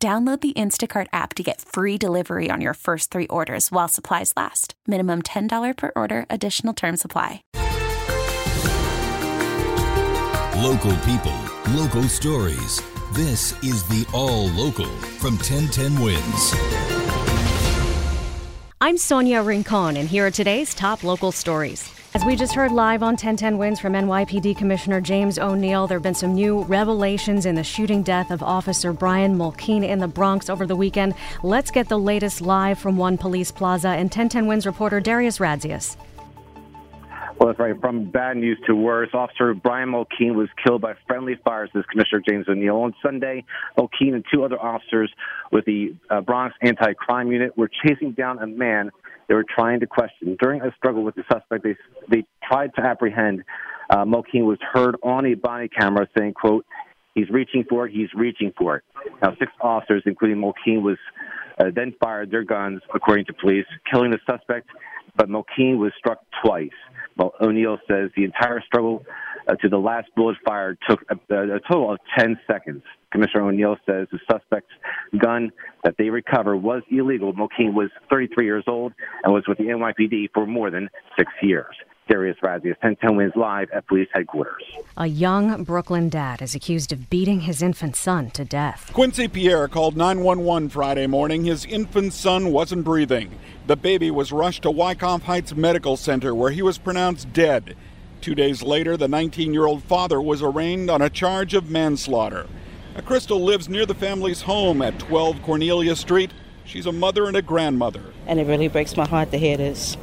Download 0.00 0.40
the 0.40 0.52
Instacart 0.52 1.08
app 1.12 1.34
to 1.34 1.42
get 1.42 1.60
free 1.60 1.98
delivery 1.98 2.50
on 2.52 2.60
your 2.60 2.74
first 2.74 3.10
three 3.10 3.26
orders 3.26 3.72
while 3.72 3.88
supplies 3.88 4.32
last. 4.36 4.74
Minimum 4.86 5.22
$10 5.22 5.76
per 5.76 5.90
order, 5.96 6.24
additional 6.30 6.72
term 6.72 6.96
supply. 6.96 7.42
Local 10.62 10.94
people, 10.98 11.36
local 11.70 12.04
stories. 12.04 12.80
This 13.12 13.60
is 13.64 13.82
the 13.88 14.06
All 14.14 14.48
Local 14.50 14.86
from 15.18 15.34
1010 15.34 16.00
Wins. 16.00 17.07
I'm 18.80 18.96
Sonia 18.96 19.42
Rincon, 19.42 19.96
and 19.96 20.08
here 20.08 20.24
are 20.24 20.30
today's 20.30 20.72
top 20.72 21.02
local 21.02 21.32
stories. 21.32 21.92
As 22.14 22.24
we 22.24 22.36
just 22.36 22.54
heard 22.54 22.70
live 22.70 23.02
on 23.02 23.14
1010 23.14 23.58
Wins 23.58 23.80
from 23.80 23.94
NYPD 23.94 24.56
Commissioner 24.56 25.00
James 25.00 25.36
O'Neill, 25.36 25.88
there 25.88 25.96
have 25.98 26.04
been 26.04 26.14
some 26.14 26.32
new 26.32 26.62
revelations 26.62 27.44
in 27.44 27.56
the 27.56 27.64
shooting 27.64 28.04
death 28.04 28.30
of 28.30 28.40
Officer 28.40 28.92
Brian 28.92 29.36
Mulkeen 29.36 29.82
in 29.82 29.98
the 29.98 30.06
Bronx 30.06 30.48
over 30.48 30.64
the 30.64 30.76
weekend. 30.76 31.14
Let's 31.42 31.72
get 31.72 31.88
the 31.88 31.98
latest 31.98 32.40
live 32.40 32.78
from 32.78 32.96
One 32.96 33.18
Police 33.18 33.50
Plaza 33.50 33.88
and 33.88 34.04
1010 34.04 34.46
Wins 34.46 34.64
reporter 34.64 35.00
Darius 35.00 35.38
Radzius. 35.38 35.96
Well, 37.38 37.48
that's 37.48 37.60
right. 37.60 37.80
From 37.80 38.10
bad 38.10 38.36
news 38.36 38.58
to 38.66 38.74
worse, 38.74 39.10
Officer 39.14 39.54
Brian 39.54 39.90
Mulkeen 39.90 40.34
was 40.34 40.48
killed 40.64 40.80
by 40.80 40.94
friendly 41.06 41.36
fire, 41.44 41.68
says 41.72 41.84
Commissioner 41.88 42.20
James 42.28 42.46
O'Neill. 42.48 42.76
On 42.76 42.94
Sunday, 43.00 43.44
Mulkeen 43.76 44.14
and 44.14 44.24
two 44.32 44.42
other 44.42 44.60
officers 44.60 45.12
with 45.52 45.64
the 45.64 45.94
uh, 46.10 46.20
Bronx 46.20 46.56
Anti-Crime 46.62 47.30
Unit 47.30 47.56
were 47.56 47.70
chasing 47.84 48.12
down 48.12 48.40
a 48.40 48.46
man 48.46 48.90
they 49.28 49.34
were 49.34 49.44
trying 49.44 49.80
to 49.80 49.86
question. 49.86 50.36
During 50.40 50.62
a 50.62 50.74
struggle 50.76 51.04
with 51.04 51.14
the 51.14 51.22
suspect, 51.30 51.62
they 51.62 51.76
they 52.10 52.24
tried 52.42 52.74
to 52.76 52.82
apprehend. 52.82 53.44
Uh, 53.90 54.04
was 54.06 54.58
heard 54.72 54.96
on 55.02 55.26
a 55.26 55.34
body 55.34 55.68
camera 55.68 56.08
saying, 56.16 56.34
"quote 56.34 56.64
He's 57.14 57.28
reaching 57.30 57.64
for 57.68 57.86
it. 57.86 57.92
He's 57.92 58.12
reaching 58.14 58.52
for 58.56 58.76
it." 58.76 58.84
Now, 59.22 59.34
six 59.38 59.52
officers, 59.60 60.02
including 60.06 60.38
Mulkeen, 60.38 60.82
was 60.82 60.98
uh, 61.58 61.66
then 61.74 61.94
fired 62.00 62.30
their 62.30 62.44
guns, 62.44 62.80
according 62.94 63.26
to 63.26 63.32
police, 63.34 63.66
killing 63.90 64.10
the 64.10 64.18
suspect. 64.26 64.68
But 65.16 65.28
Mulkeen 65.28 65.78
was 65.78 65.92
struck 65.98 66.20
twice. 66.42 66.70
Well, 67.18 67.34
O'Neill 67.40 67.78
says 67.88 68.10
the 68.16 68.24
entire 68.24 68.62
struggle 68.64 69.04
uh, 69.48 69.54
to 69.56 69.68
the 69.68 69.78
last 69.78 70.08
bullet 70.14 70.36
fired 70.44 70.78
took 70.88 71.00
a, 71.10 71.34
a 71.34 71.60
total 71.60 71.92
of 71.92 71.98
10 72.18 72.38
seconds. 72.46 72.82
Commissioner 73.10 73.44
O'Neill 73.48 73.76
says 73.86 74.06
the 74.12 74.18
suspect's 74.30 74.72
gun 75.18 75.50
that 75.84 75.94
they 75.96 76.10
recovered 76.10 76.58
was 76.58 76.82
illegal. 76.90 77.32
Mulkeen 77.32 77.72
was 77.72 77.90
33 78.10 78.44
years 78.44 78.64
old 78.66 78.92
and 79.24 79.32
was 79.32 79.44
with 79.48 79.58
the 79.58 79.64
NYPD 79.64 80.30
for 80.34 80.46
more 80.46 80.70
than 80.70 80.88
six 81.16 81.32
years. 81.42 81.74
Darius 82.08 82.38
Radzius, 82.42 82.76
1010 82.80 83.16
Wins 83.16 83.32
live 83.36 83.68
at 83.70 83.86
police 83.86 84.08
headquarters. 84.14 84.62
A 84.96 85.06
young 85.06 85.62
Brooklyn 85.62 86.08
dad 86.08 86.40
is 86.40 86.54
accused 86.54 86.90
of 86.90 87.10
beating 87.10 87.40
his 87.40 87.60
infant 87.60 87.96
son 87.96 88.30
to 88.30 88.44
death. 88.44 88.90
Quincy 88.94 89.28
Pierre 89.28 89.68
called 89.68 89.96
911 89.96 90.70
Friday 90.70 91.06
morning. 91.06 91.44
His 91.44 91.66
infant 91.66 92.14
son 92.14 92.50
wasn't 92.50 92.84
breathing. 92.84 93.38
The 93.66 93.76
baby 93.76 94.10
was 94.10 94.32
rushed 94.32 94.62
to 94.62 94.70
Wyckoff 94.70 95.22
Heights 95.22 95.54
Medical 95.54 95.96
Center 95.98 96.34
where 96.34 96.50
he 96.50 96.62
was 96.62 96.78
pronounced 96.78 97.32
dead. 97.34 97.76
Two 98.20 98.34
days 98.34 98.62
later, 98.62 98.96
the 98.96 99.08
19 99.08 99.52
year 99.52 99.66
old 99.66 99.82
father 99.84 100.20
was 100.20 100.42
arraigned 100.42 100.90
on 100.90 101.00
a 101.00 101.10
charge 101.10 101.54
of 101.54 101.70
manslaughter. 101.70 102.46
Crystal 103.04 103.40
lives 103.40 103.68
near 103.68 103.86
the 103.86 103.94
family's 103.94 104.42
home 104.42 104.82
at 104.82 104.98
12 104.98 105.40
Cornelia 105.42 105.94
Street. 105.94 106.32
She's 106.64 106.84
a 106.84 106.92
mother 106.92 107.26
and 107.26 107.36
a 107.36 107.42
grandmother. 107.42 108.02
And 108.26 108.40
it 108.40 108.46
really 108.46 108.68
breaks 108.68 108.96
my 108.96 109.06
heart 109.06 109.30
to 109.30 109.38
hear 109.38 109.56
this. 109.56 109.96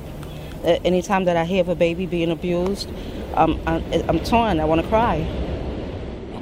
Anytime 0.63 1.25
that 1.25 1.35
I 1.35 1.43
hear 1.43 1.61
of 1.61 1.69
a 1.69 1.75
baby 1.75 2.05
being 2.05 2.31
abused, 2.31 2.89
I'm, 3.35 3.59
I'm, 3.67 3.83
I'm 4.09 4.19
torn. 4.21 4.59
I 4.59 4.65
want 4.65 4.81
to 4.81 4.87
cry. 4.87 5.17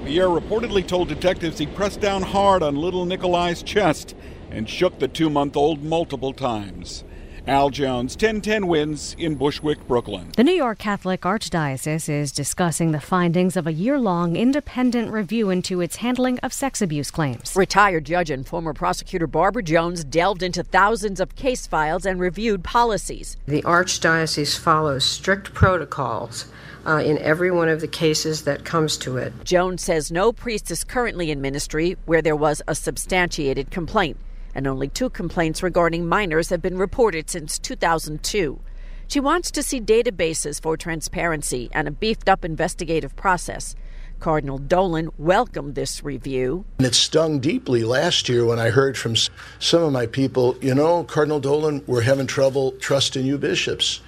Pierre 0.06 0.28
reportedly 0.28 0.86
told 0.86 1.08
detectives 1.08 1.58
he 1.58 1.66
pressed 1.66 2.00
down 2.00 2.22
hard 2.22 2.62
on 2.62 2.76
little 2.76 3.06
Nikolai's 3.06 3.64
chest 3.64 4.16
and 4.52 4.70
shook 4.70 5.00
the 5.00 5.08
two 5.08 5.30
month 5.30 5.58
old 5.58 5.84
multiple 5.84 6.34
times. 6.34 7.04
Al 7.46 7.70
Jones, 7.70 8.14
1010 8.14 8.68
wins 8.68 9.18
in 9.20 9.36
Bushwick, 9.36 9.86
Brooklyn. 9.86 10.32
The 10.38 10.46
New 10.46 10.54
York 10.54 10.78
Catholic 10.78 11.22
Archdiocese 11.22 12.08
is 12.08 12.32
discussing 12.32 12.94
the 12.94 13.02
findings 13.02 13.58
of 13.58 13.68
a 13.68 13.74
year 13.74 14.00
long 14.00 14.38
independent 14.38 15.12
review 15.12 15.50
into 15.50 15.82
its 15.82 15.98
handling 15.98 16.40
of 16.40 16.54
sex 16.54 16.82
abuse 16.82 17.12
claims. 17.12 17.54
Retired 17.54 18.06
judge 18.06 18.30
and 18.30 18.48
former 18.48 18.74
prosecutor 18.74 19.28
Barbara 19.28 19.62
Jones 19.62 20.06
delved 20.06 20.42
into 20.42 20.64
thousands 20.64 21.20
of 21.20 21.36
case 21.36 21.68
files 21.68 22.06
and 22.06 22.18
reviewed 22.18 22.64
policies. 22.64 23.36
The 23.46 23.62
Archdiocese 23.64 24.58
follows 24.58 25.04
strict 25.04 25.54
protocols. 25.54 26.46
Uh, 26.86 26.98
in 26.98 27.18
every 27.20 27.50
one 27.50 27.70
of 27.70 27.80
the 27.80 27.88
cases 27.88 28.44
that 28.44 28.66
comes 28.66 28.98
to 28.98 29.16
it. 29.16 29.32
Jones 29.46 29.82
says 29.82 30.12
no 30.12 30.34
priest 30.34 30.70
is 30.70 30.84
currently 30.84 31.32
in 31.32 31.40
ministry 31.40 31.96
where 32.06 32.22
there 32.22 32.36
was 32.36 32.62
a 32.68 32.76
substantiated 32.76 33.72
complaint 33.72 34.18
and 34.56 34.68
only 34.68 34.88
two 34.88 35.10
complaints 35.10 35.64
regarding 35.64 36.08
minors 36.08 36.50
have 36.50 36.62
been 36.62 36.78
reported 36.78 37.30
since 37.30 37.58
2002. 37.60 38.60
She 39.08 39.20
wants 39.20 39.52
to 39.52 39.64
see 39.64 39.82
databases 39.82 40.62
for 40.62 40.78
transparency 40.78 41.70
and 41.72 41.88
a 41.88 41.92
beefed 41.92 42.30
up 42.30 42.44
investigative 42.44 43.16
process. 43.16 43.76
Cardinal 44.20 44.58
Dolan 44.58 45.10
welcomed 45.18 45.76
this 45.76 46.04
review. 46.04 46.64
And 46.78 46.88
it 46.88 46.96
stung 46.96 47.40
deeply 47.40 47.84
last 47.84 48.30
year 48.30 48.46
when 48.46 48.58
I 48.58 48.70
heard 48.70 48.98
from 48.98 49.16
some 49.60 49.84
of 49.84 49.92
my 49.92 50.06
people, 50.06 50.56
you 50.62 50.74
know, 50.74 51.04
Cardinal 51.04 51.42
Dolan, 51.42 51.84
we're 51.88 52.02
having 52.02 52.26
trouble 52.26 52.72
trusting 52.80 53.26
you 53.26 53.38
bishops. 53.38 54.00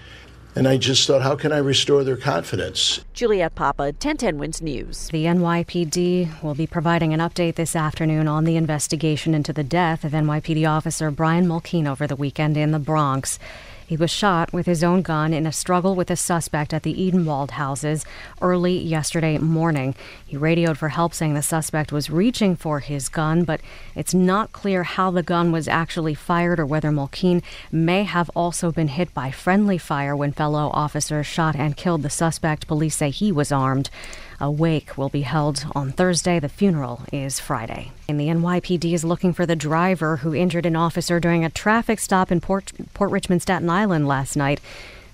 And 0.57 0.69
I 0.69 0.77
just 0.77 1.05
thought, 1.05 1.21
how 1.21 1.35
can 1.35 1.51
I 1.51 1.57
restore 1.57 2.05
their 2.05 2.15
confidence? 2.15 3.03
Juliet 3.13 3.55
Papa, 3.55 3.83
1010 3.83 4.37
Wins 4.37 4.61
News. 4.61 5.09
The 5.09 5.25
NYPD 5.25 6.41
will 6.41 6.55
be 6.55 6.65
providing 6.65 7.13
an 7.13 7.19
update 7.19 7.55
this 7.55 7.75
afternoon 7.75 8.29
on 8.29 8.45
the 8.45 8.55
investigation 8.55 9.35
into 9.35 9.51
the 9.51 9.65
death 9.65 10.05
of 10.05 10.13
NYPD 10.13 10.65
officer 10.65 11.11
Brian 11.11 11.45
Mulkeen 11.45 11.85
over 11.85 12.07
the 12.07 12.15
weekend 12.15 12.55
in 12.55 12.71
the 12.71 12.79
Bronx. 12.79 13.37
He 13.87 13.97
was 13.97 14.09
shot 14.09 14.51
with 14.51 14.65
his 14.65 14.83
own 14.83 15.03
gun 15.03 15.31
in 15.31 15.45
a 15.45 15.51
struggle 15.51 15.93
with 15.93 16.09
a 16.09 16.15
suspect 16.15 16.73
at 16.73 16.81
the 16.81 16.95
Edenwald 16.95 17.51
houses 17.51 18.03
early 18.41 18.77
yesterday 18.79 19.37
morning. 19.37 19.93
He 20.25 20.35
radioed 20.35 20.79
for 20.79 20.89
help 20.89 21.13
saying 21.13 21.35
the 21.35 21.43
suspect 21.43 21.91
was 21.91 22.09
reaching 22.09 22.55
for 22.55 22.79
his 22.79 23.09
gun, 23.09 23.43
but 23.43 23.61
it's 23.93 24.13
not 24.13 24.51
clear 24.51 24.83
how 24.83 25.11
the 25.11 25.21
gun 25.21 25.51
was 25.51 25.67
actually 25.67 26.15
fired 26.15 26.59
or 26.59 26.65
whether 26.65 26.89
Mulkeen 26.89 27.43
may 27.71 28.03
have 28.03 28.31
also 28.35 28.71
been 28.71 28.87
hit 28.87 29.13
by 29.13 29.29
friendly 29.29 29.77
fire 29.77 30.15
when 30.15 30.31
fellow 30.31 30.71
officers 30.73 31.27
shot 31.27 31.55
and 31.55 31.77
killed 31.77 32.01
the 32.01 32.09
suspect. 32.09 32.65
Police 32.65 32.95
say 32.95 33.11
he 33.11 33.31
was 33.31 33.51
armed. 33.51 33.91
A 34.39 34.51
wake 34.51 34.97
will 34.97 35.09
be 35.09 35.21
held 35.21 35.65
on 35.73 35.93
Thursday. 35.93 36.39
The 36.39 36.49
funeral 36.49 37.03
is 37.13 37.39
Friday. 37.39 37.91
And 38.09 38.19
the 38.19 38.27
NYPD 38.27 38.93
is 38.93 39.05
looking 39.05 39.33
for 39.33 39.45
the 39.45 39.55
driver 39.55 40.17
who 40.17 40.35
injured 40.35 40.65
an 40.65 40.75
officer 40.75 41.19
during 41.21 41.45
a 41.45 41.49
traffic 41.49 41.99
stop 41.99 42.31
in 42.31 42.41
Port, 42.41 42.73
Port 42.93 43.11
Richmond, 43.11 43.41
Staten 43.41 43.69
Island 43.69 44.07
last 44.07 44.35
night. 44.35 44.59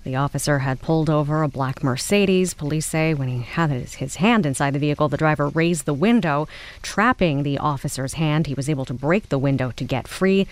The 0.04 0.16
officer 0.16 0.60
had 0.60 0.82
pulled 0.82 1.12
over 1.12 1.44
a 1.44 1.48
black 1.48 1.84
Mercedes. 1.84 2.56
Police 2.56 2.88
say 2.88 3.14
when 3.14 3.28
he 3.28 3.42
had 3.42 3.70
his 3.70 4.16
hand 4.16 4.48
inside 4.48 4.74
the 4.74 4.80
vehicle, 4.80 5.08
the 5.08 5.18
driver 5.18 5.50
raised 5.50 5.86
the 5.86 5.94
window, 5.94 6.48
trapping 6.82 7.44
the 7.44 7.60
officer's 7.60 8.14
hand. 8.14 8.48
He 8.48 8.56
was 8.56 8.68
able 8.68 8.86
to 8.86 8.94
break 8.96 9.30
the 9.30 9.38
window 9.38 9.72
to 9.76 9.84
get 9.84 10.08
free 10.08 10.48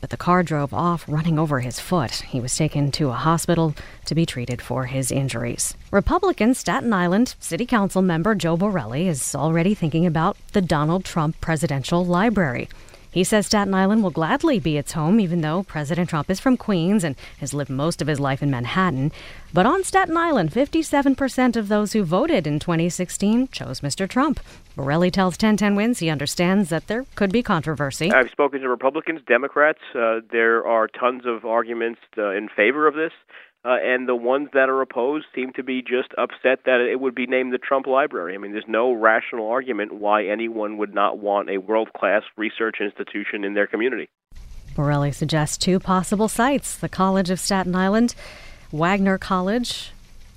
but 0.00 0.10
the 0.10 0.16
car 0.16 0.42
drove 0.42 0.72
off, 0.72 1.04
running 1.06 1.38
over 1.38 1.60
his 1.60 1.78
foot. 1.78 2.12
He 2.28 2.40
was 2.40 2.56
taken 2.56 2.90
to 2.92 3.10
a 3.10 3.12
hospital 3.12 3.74
to 4.06 4.14
be 4.14 4.26
treated 4.26 4.62
for 4.62 4.86
his 4.86 5.12
injuries. 5.12 5.74
Republican 5.90 6.54
Staten 6.54 6.92
Island 6.92 7.34
City 7.40 7.66
Council 7.66 8.02
member 8.02 8.34
Joe 8.34 8.56
Borelli 8.56 9.08
is 9.08 9.34
already 9.34 9.74
thinking 9.74 10.06
about 10.06 10.36
the 10.52 10.62
Donald 10.62 11.04
Trump 11.04 11.40
Presidential 11.40 12.04
Library. 12.04 12.68
He 13.12 13.24
says 13.24 13.46
Staten 13.46 13.74
Island 13.74 14.02
will 14.02 14.10
gladly 14.10 14.60
be 14.60 14.76
its 14.76 14.92
home, 14.92 15.18
even 15.18 15.40
though 15.40 15.64
President 15.64 16.10
Trump 16.10 16.30
is 16.30 16.38
from 16.38 16.56
Queens 16.56 17.02
and 17.02 17.16
has 17.38 17.52
lived 17.52 17.70
most 17.70 18.00
of 18.00 18.08
his 18.08 18.20
life 18.20 18.42
in 18.42 18.50
Manhattan. 18.50 19.10
But 19.52 19.66
on 19.66 19.82
Staten 19.82 20.16
Island, 20.16 20.52
57% 20.52 21.56
of 21.56 21.68
those 21.68 21.92
who 21.92 22.04
voted 22.04 22.46
in 22.46 22.60
2016 22.60 23.48
chose 23.48 23.80
Mr. 23.80 24.08
Trump. 24.08 24.38
Borelli 24.76 25.10
tells 25.10 25.34
1010 25.34 25.74
Wins 25.74 25.98
he 25.98 26.08
understands 26.08 26.68
that 26.68 26.86
there 26.86 27.04
could 27.16 27.32
be 27.32 27.42
controversy. 27.42 28.12
I've 28.12 28.30
spoken 28.30 28.60
to 28.60 28.68
Republicans, 28.68 29.20
Democrats. 29.26 29.80
Uh, 29.94 30.20
there 30.30 30.64
are 30.66 30.86
tons 30.86 31.22
of 31.26 31.44
arguments 31.44 32.00
uh, 32.16 32.30
in 32.30 32.48
favor 32.48 32.86
of 32.86 32.94
this. 32.94 33.12
Uh, 33.62 33.76
and 33.82 34.08
the 34.08 34.16
ones 34.16 34.48
that 34.54 34.70
are 34.70 34.80
opposed 34.80 35.26
seem 35.34 35.52
to 35.52 35.62
be 35.62 35.82
just 35.82 36.08
upset 36.16 36.60
that 36.64 36.80
it 36.80 36.98
would 36.98 37.14
be 37.14 37.26
named 37.26 37.52
the 37.52 37.58
Trump 37.58 37.86
Library. 37.86 38.34
I 38.34 38.38
mean, 38.38 38.52
there's 38.52 38.64
no 38.66 38.92
rational 38.92 39.48
argument 39.48 39.92
why 39.92 40.24
anyone 40.24 40.78
would 40.78 40.94
not 40.94 41.18
want 41.18 41.50
a 41.50 41.58
world 41.58 41.90
class 41.92 42.22
research 42.38 42.76
institution 42.80 43.44
in 43.44 43.52
their 43.52 43.66
community. 43.66 44.08
Borelli 44.74 45.12
suggests 45.12 45.58
two 45.58 45.78
possible 45.78 46.28
sites 46.28 46.74
the 46.76 46.88
College 46.88 47.28
of 47.28 47.38
Staten 47.38 47.74
Island, 47.74 48.14
Wagner 48.72 49.18
College, 49.18 49.92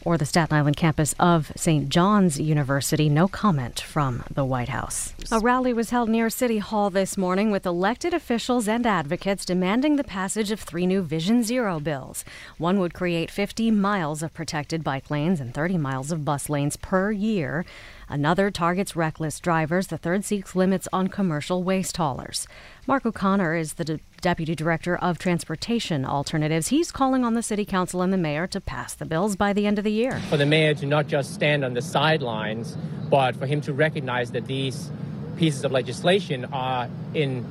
or 0.05 0.17
the 0.17 0.25
Staten 0.25 0.57
Island 0.57 0.77
campus 0.77 1.13
of 1.19 1.51
St. 1.55 1.89
John's 1.89 2.39
University. 2.39 3.09
No 3.09 3.27
comment 3.27 3.79
from 3.79 4.23
the 4.33 4.45
White 4.45 4.69
House. 4.69 5.13
A 5.31 5.39
rally 5.39 5.73
was 5.73 5.89
held 5.89 6.09
near 6.09 6.29
City 6.29 6.57
Hall 6.57 6.89
this 6.89 7.17
morning 7.17 7.51
with 7.51 7.65
elected 7.65 8.13
officials 8.13 8.67
and 8.67 8.85
advocates 8.85 9.45
demanding 9.45 9.95
the 9.95 10.03
passage 10.03 10.51
of 10.51 10.59
three 10.59 10.85
new 10.85 11.01
Vision 11.01 11.43
Zero 11.43 11.79
bills. 11.79 12.25
One 12.57 12.79
would 12.79 12.93
create 12.93 13.31
50 13.31 13.71
miles 13.71 14.23
of 14.23 14.33
protected 14.33 14.83
bike 14.83 15.09
lanes 15.09 15.39
and 15.39 15.53
30 15.53 15.77
miles 15.77 16.11
of 16.11 16.25
bus 16.25 16.49
lanes 16.49 16.77
per 16.77 17.11
year. 17.11 17.65
Another 18.13 18.51
targets 18.51 18.95
reckless 18.95 19.39
drivers. 19.39 19.87
The 19.87 19.97
third 19.97 20.23
seeks 20.23 20.55
limits 20.55 20.87
on 20.93 21.07
commercial 21.07 21.63
waste 21.63 21.97
haulers. 21.97 22.47
Mark 22.85 23.07
O'Connor 23.07 23.55
is 23.55 23.73
the 23.73 23.83
de- 23.83 23.99
Deputy 24.21 24.53
Director 24.53 24.95
of 24.95 25.17
Transportation 25.17 26.05
Alternatives. 26.05 26.67
He's 26.67 26.91
calling 26.91 27.25
on 27.25 27.33
the 27.33 27.41
City 27.41 27.65
Council 27.65 28.03
and 28.03 28.13
the 28.13 28.17
Mayor 28.17 28.45
to 28.45 28.61
pass 28.61 28.93
the 28.93 29.05
bills 29.05 29.35
by 29.35 29.51
the 29.51 29.65
end 29.65 29.79
of 29.79 29.83
the 29.83 29.91
year. 29.91 30.19
For 30.29 30.37
the 30.37 30.45
Mayor 30.45 30.75
to 30.75 30.85
not 30.85 31.07
just 31.07 31.33
stand 31.33 31.65
on 31.65 31.73
the 31.73 31.81
sidelines, 31.81 32.77
but 33.09 33.35
for 33.35 33.47
him 33.47 33.61
to 33.61 33.73
recognize 33.73 34.29
that 34.33 34.45
these 34.45 34.91
pieces 35.35 35.63
of 35.65 35.71
legislation 35.71 36.45
are 36.53 36.87
in 37.15 37.43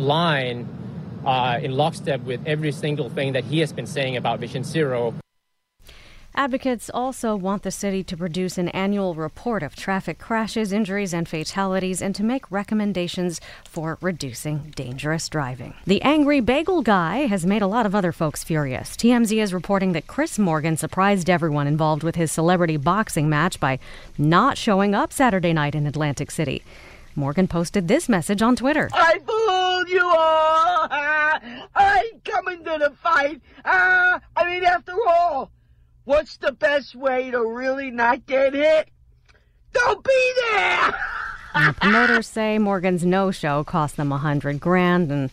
line, 0.00 0.66
uh, 1.24 1.60
in 1.62 1.76
lockstep 1.76 2.22
with 2.22 2.44
every 2.44 2.72
single 2.72 3.08
thing 3.08 3.34
that 3.34 3.44
he 3.44 3.60
has 3.60 3.72
been 3.72 3.86
saying 3.86 4.16
about 4.16 4.40
Vision 4.40 4.64
Zero. 4.64 5.14
Advocates 6.34 6.88
also 6.94 7.34
want 7.34 7.64
the 7.64 7.70
city 7.70 8.04
to 8.04 8.16
produce 8.16 8.56
an 8.56 8.68
annual 8.68 9.14
report 9.14 9.62
of 9.62 9.74
traffic 9.74 10.18
crashes, 10.18 10.72
injuries, 10.72 11.12
and 11.12 11.28
fatalities 11.28 12.00
and 12.00 12.14
to 12.14 12.22
make 12.22 12.50
recommendations 12.50 13.40
for 13.64 13.98
reducing 14.00 14.72
dangerous 14.76 15.28
driving. 15.28 15.74
The 15.86 16.00
angry 16.02 16.40
bagel 16.40 16.82
guy 16.82 17.26
has 17.26 17.44
made 17.44 17.62
a 17.62 17.66
lot 17.66 17.84
of 17.84 17.94
other 17.94 18.12
folks 18.12 18.44
furious. 18.44 18.96
TMZ 18.96 19.42
is 19.42 19.52
reporting 19.52 19.92
that 19.92 20.06
Chris 20.06 20.38
Morgan 20.38 20.76
surprised 20.76 21.28
everyone 21.28 21.66
involved 21.66 22.02
with 22.02 22.14
his 22.14 22.30
celebrity 22.30 22.76
boxing 22.76 23.28
match 23.28 23.58
by 23.58 23.78
not 24.16 24.56
showing 24.56 24.94
up 24.94 25.12
Saturday 25.12 25.52
night 25.52 25.74
in 25.74 25.86
Atlantic 25.86 26.30
City. 26.30 26.62
Morgan 27.16 27.48
posted 27.48 27.88
this 27.88 28.08
message 28.08 28.40
on 28.40 28.54
Twitter. 28.54 28.88
I 28.92 29.18
fooled 29.18 29.88
you 29.88 30.06
all! 30.06 30.88
I 31.74 32.04
ain't 32.12 32.24
coming 32.24 32.64
to 32.64 32.78
the 32.78 32.92
fight! 33.02 33.40
Uh, 33.64 34.20
I 34.36 34.44
mean, 34.44 34.62
after 34.62 34.92
all, 35.08 35.50
What's 36.04 36.36
the 36.38 36.52
best 36.52 36.94
way 36.94 37.30
to 37.30 37.42
really 37.44 37.90
not 37.90 38.26
get 38.26 38.54
hit? 38.54 38.88
Don't 39.72 40.02
be 40.02 40.32
there! 40.50 40.94
the 41.54 41.74
promoters 41.74 42.26
say 42.26 42.58
Morgan's 42.58 43.04
no-show 43.04 43.64
cost 43.64 43.96
them 43.96 44.12
a 44.12 44.18
hundred 44.18 44.60
grand 44.60 45.10
and 45.10 45.30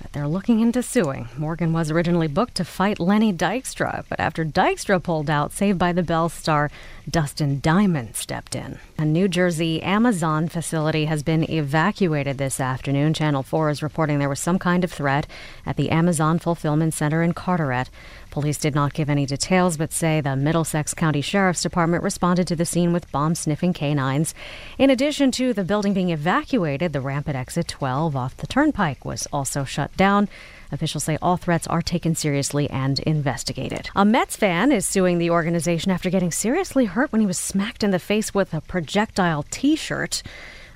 that 0.00 0.12
they're 0.12 0.28
looking 0.28 0.60
into 0.60 0.82
suing. 0.82 1.28
Morgan 1.36 1.72
was 1.72 1.90
originally 1.90 2.28
booked 2.28 2.54
to 2.56 2.64
fight 2.64 3.00
Lenny 3.00 3.32
Dykstra, 3.32 4.04
but 4.08 4.20
after 4.20 4.44
Dykstra 4.44 5.02
pulled 5.02 5.30
out, 5.30 5.52
Saved 5.52 5.78
by 5.78 5.92
the 5.92 6.02
Bell 6.02 6.28
star 6.28 6.70
Dustin 7.08 7.60
Diamond 7.60 8.16
stepped 8.16 8.56
in. 8.56 8.80
A 8.98 9.04
New 9.04 9.28
Jersey 9.28 9.80
Amazon 9.80 10.48
facility 10.48 11.04
has 11.04 11.22
been 11.22 11.48
evacuated 11.48 12.36
this 12.36 12.58
afternoon. 12.58 13.14
Channel 13.14 13.44
4 13.44 13.70
is 13.70 13.82
reporting 13.82 14.18
there 14.18 14.28
was 14.28 14.40
some 14.40 14.58
kind 14.58 14.82
of 14.82 14.90
threat 14.90 15.24
at 15.64 15.76
the 15.76 15.90
Amazon 15.90 16.40
Fulfillment 16.40 16.94
Center 16.94 17.22
in 17.22 17.32
Carteret. 17.32 17.90
Police 18.30 18.58
did 18.58 18.74
not 18.74 18.92
give 18.92 19.08
any 19.08 19.24
details, 19.24 19.76
but 19.76 19.92
say 19.92 20.20
the 20.20 20.34
Middlesex 20.34 20.94
County 20.94 21.20
Sheriff's 21.20 21.62
Department 21.62 22.02
responded 22.02 22.48
to 22.48 22.56
the 22.56 22.66
scene 22.66 22.92
with 22.92 23.10
bomb 23.12 23.36
sniffing 23.36 23.72
canines. 23.72 24.34
In 24.76 24.90
addition 24.90 25.30
to 25.32 25.52
the 25.52 25.64
building 25.64 25.94
being 25.94 26.10
evacuated, 26.10 26.92
the 26.92 27.00
ramp 27.00 27.28
at 27.28 27.36
exit 27.36 27.68
12 27.68 28.16
off 28.16 28.36
the 28.36 28.48
turnpike 28.48 29.04
was 29.04 29.28
also 29.32 29.62
shut 29.62 29.96
down. 29.96 30.28
Officials 30.72 31.04
say 31.04 31.18
all 31.22 31.36
threats 31.36 31.66
are 31.66 31.82
taken 31.82 32.14
seriously 32.14 32.68
and 32.70 32.98
investigated. 33.00 33.88
A 33.94 34.04
Mets 34.04 34.36
fan 34.36 34.72
is 34.72 34.86
suing 34.86 35.18
the 35.18 35.30
organization 35.30 35.90
after 35.90 36.10
getting 36.10 36.32
seriously 36.32 36.86
hurt 36.86 37.12
when 37.12 37.20
he 37.20 37.26
was 37.26 37.38
smacked 37.38 37.84
in 37.84 37.90
the 37.90 37.98
face 37.98 38.34
with 38.34 38.52
a 38.52 38.60
projectile 38.60 39.44
t 39.50 39.76
shirt. 39.76 40.22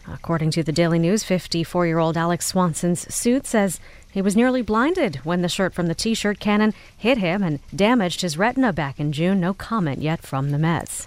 According 0.09 0.51
to 0.53 0.63
the 0.63 0.73
Daily 0.73 0.99
News, 0.99 1.25
54 1.25 1.87
year 1.87 1.99
old 1.99 2.17
Alex 2.17 2.47
Swanson's 2.47 3.13
suit 3.15 3.47
says 3.47 3.81
he 4.11 4.23
was 4.23 4.37
nearly 4.37 4.63
blinded 4.63 5.17
when 5.17 5.43
the 5.43 5.49
shirt 5.49 5.73
from 5.73 5.87
the 5.87 5.95
t 5.95 6.15
shirt 6.15 6.41
cannon 6.41 6.75
hit 6.97 7.19
him 7.19 7.43
and 7.43 7.61
damaged 7.75 8.23
his 8.23 8.39
retina 8.39 8.73
back 8.73 8.99
in 8.99 9.13
June. 9.13 9.41
No 9.41 9.55
comment 9.55 10.01
yet 10.01 10.23
from 10.23 10.51
the 10.51 10.59
Mets. 10.59 11.07